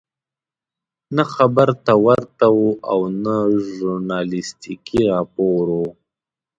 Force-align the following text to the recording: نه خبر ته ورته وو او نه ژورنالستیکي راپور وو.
نه 1.15 1.23
خبر 1.33 1.69
ته 1.85 1.93
ورته 2.05 2.45
وو 2.57 2.71
او 2.91 2.99
نه 3.23 3.35
ژورنالستیکي 3.71 4.99
راپور 5.11 5.65
وو. 5.75 5.87